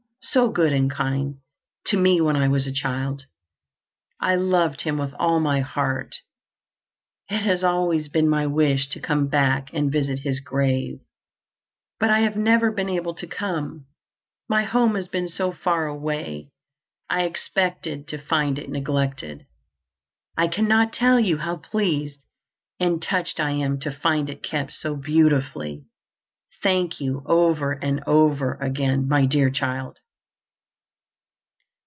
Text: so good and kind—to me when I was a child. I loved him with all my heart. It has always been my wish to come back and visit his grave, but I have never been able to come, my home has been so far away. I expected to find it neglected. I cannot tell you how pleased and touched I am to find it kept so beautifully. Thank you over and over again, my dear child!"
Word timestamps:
so 0.23 0.49
good 0.51 0.71
and 0.71 0.89
kind—to 0.89 1.97
me 1.97 2.21
when 2.21 2.35
I 2.37 2.47
was 2.47 2.65
a 2.67 2.71
child. 2.71 3.25
I 4.21 4.35
loved 4.35 4.81
him 4.81 4.97
with 4.99 5.13
all 5.17 5.39
my 5.41 5.59
heart. 5.61 6.13
It 7.27 7.41
has 7.41 7.63
always 7.65 8.07
been 8.07 8.29
my 8.29 8.45
wish 8.45 8.87
to 8.89 9.01
come 9.01 9.27
back 9.27 9.71
and 9.73 9.91
visit 9.91 10.19
his 10.19 10.39
grave, 10.39 10.99
but 11.99 12.11
I 12.11 12.19
have 12.19 12.37
never 12.37 12.71
been 12.71 12.87
able 12.87 13.15
to 13.15 13.25
come, 13.27 13.87
my 14.47 14.63
home 14.63 14.93
has 14.95 15.07
been 15.07 15.27
so 15.27 15.51
far 15.51 15.87
away. 15.87 16.51
I 17.09 17.23
expected 17.23 18.07
to 18.09 18.17
find 18.23 18.57
it 18.59 18.69
neglected. 18.69 19.47
I 20.37 20.47
cannot 20.47 20.93
tell 20.93 21.19
you 21.19 21.39
how 21.39 21.57
pleased 21.57 22.19
and 22.79 23.01
touched 23.01 23.39
I 23.39 23.51
am 23.51 23.79
to 23.81 23.91
find 23.91 24.29
it 24.29 24.43
kept 24.43 24.73
so 24.73 24.95
beautifully. 24.95 25.85
Thank 26.61 27.01
you 27.01 27.23
over 27.25 27.71
and 27.73 28.01
over 28.05 28.53
again, 28.61 29.09
my 29.09 29.25
dear 29.25 29.49
child!" 29.49 29.97